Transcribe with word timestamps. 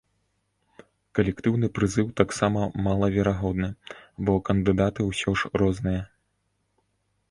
Калектыўны 1.19 1.69
прызыў 1.75 2.07
таксама 2.23 2.61
малаверагодны, 2.89 3.69
бо 4.27 4.33
кандыдаты 4.51 5.01
ўсё 5.13 5.29
ж 5.41 5.57
розныя. 5.63 6.03